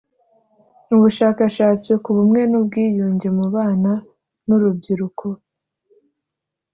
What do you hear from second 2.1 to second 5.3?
bumwe n ubwiyunge mu bana n urubyiruko